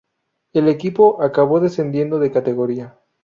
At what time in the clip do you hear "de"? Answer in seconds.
2.17-2.31